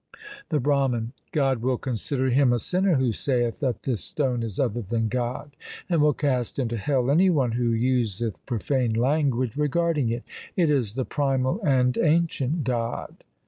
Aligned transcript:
The 0.49 0.59
Brahman 0.59 1.13
God 1.31 1.59
will 1.61 1.77
consider 1.77 2.31
him 2.31 2.51
a 2.51 2.57
sinner 2.57 2.95
who 2.95 3.11
saith 3.11 3.59
that 3.59 3.83
this 3.83 4.03
stone 4.03 4.41
is 4.41 4.59
other 4.59 4.81
than 4.81 5.09
God, 5.09 5.55
and 5.87 6.01
will 6.01 6.15
cast 6.15 6.57
into 6.57 6.75
hell 6.75 7.11
any 7.11 7.29
one 7.29 7.51
who 7.51 7.69
useth 7.69 8.43
profane 8.47 8.93
language 8.93 9.55
regarding 9.55 10.09
it. 10.09 10.23
It 10.55 10.71
is 10.71 10.95
the 10.95 11.05
primal 11.05 11.61
and 11.61 11.99
ancient 11.99 12.63
God. 12.63 13.17